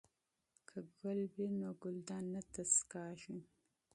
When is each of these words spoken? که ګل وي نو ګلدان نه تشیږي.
که 0.67 0.79
ګل 0.99 1.19
وي 1.33 1.47
نو 1.59 1.69
ګلدان 1.81 2.23
نه 2.33 2.41
تشیږي. 2.53 3.39